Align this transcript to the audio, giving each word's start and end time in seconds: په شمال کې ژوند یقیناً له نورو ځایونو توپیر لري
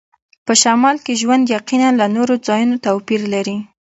په 0.45 0.53
شمال 0.61 0.97
کې 1.05 1.19
ژوند 1.21 1.51
یقیناً 1.57 1.89
له 1.99 2.05
نورو 2.15 2.35
ځایونو 2.47 2.75
توپیر 2.85 3.21
لري 3.33 3.57